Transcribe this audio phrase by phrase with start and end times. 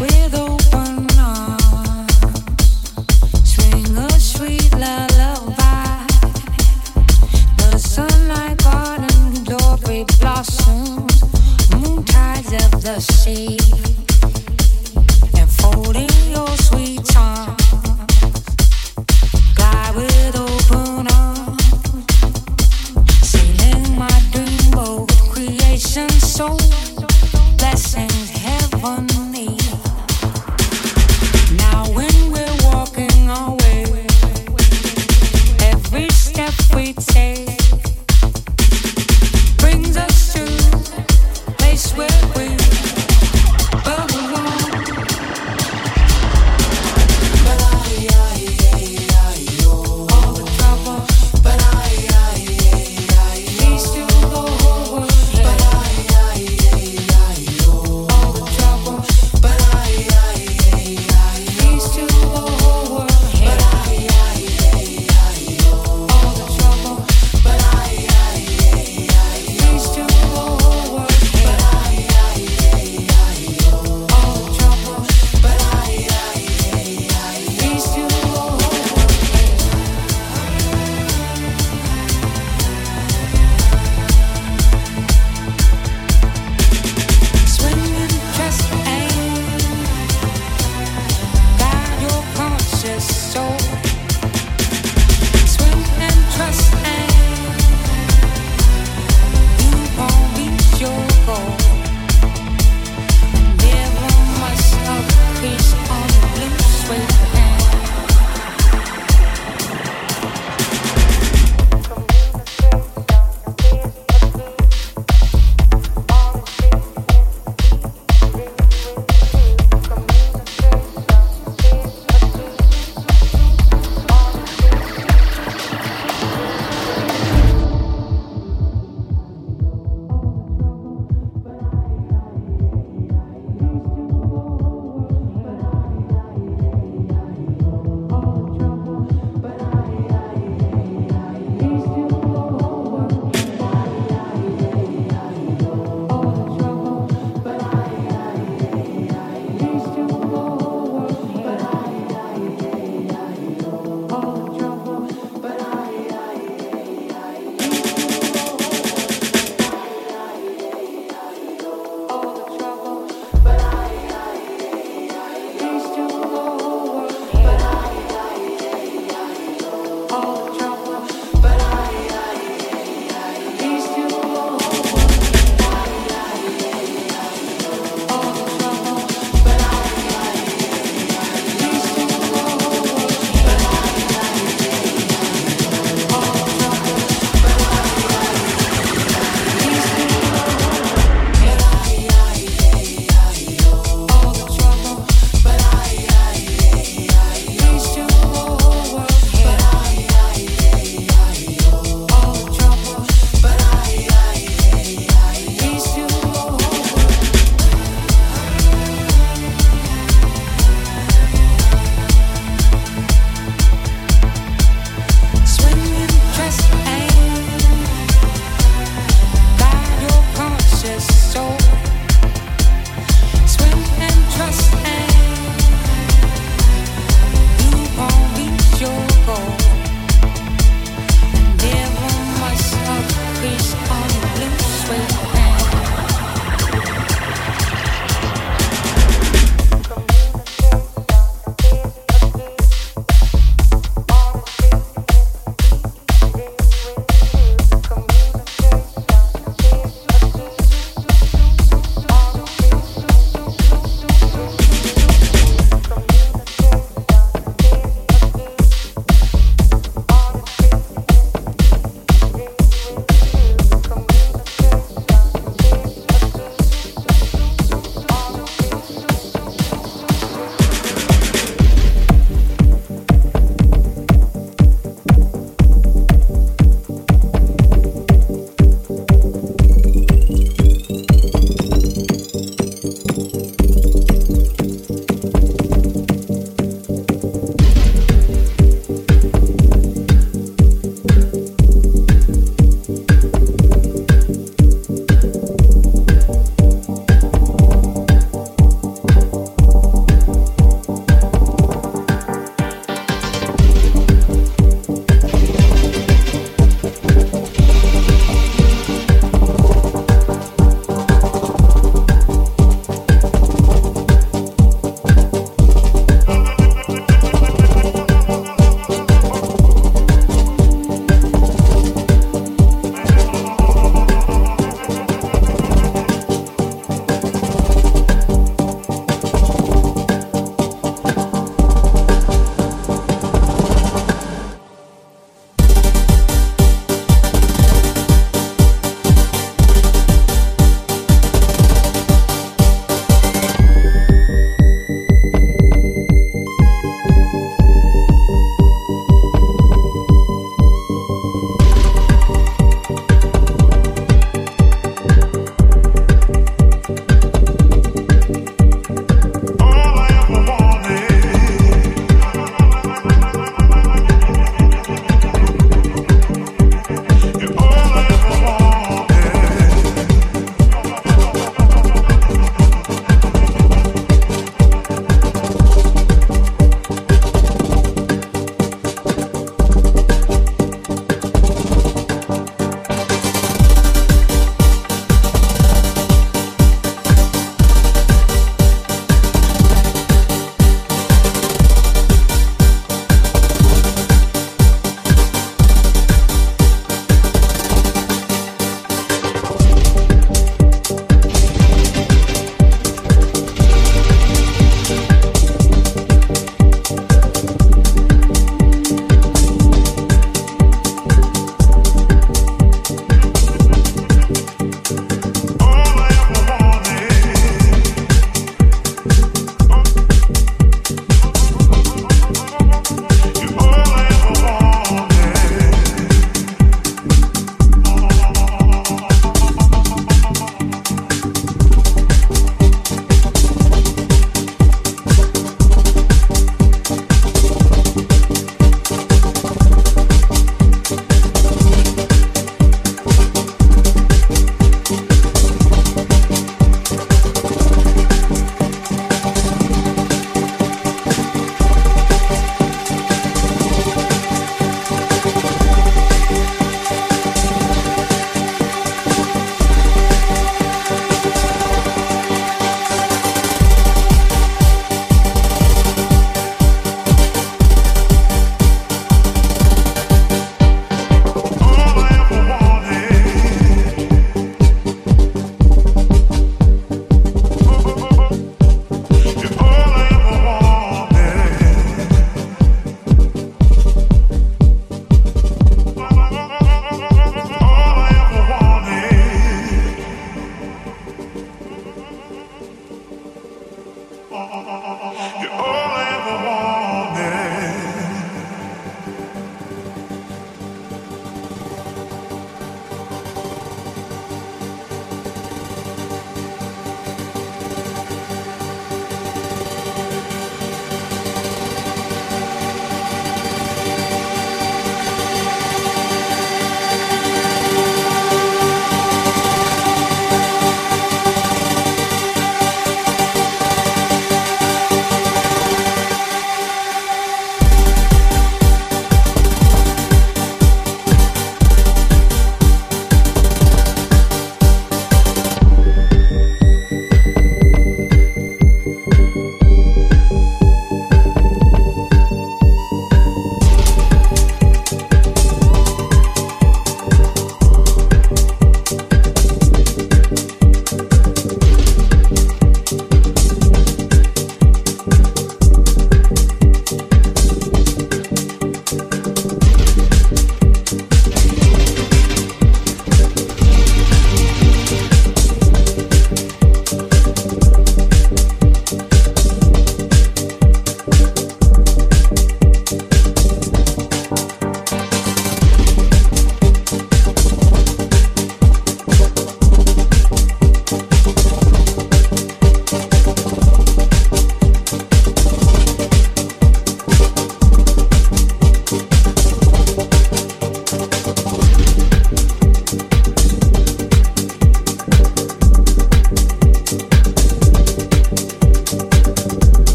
[0.00, 0.47] we are go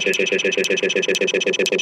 [0.00, 1.73] ch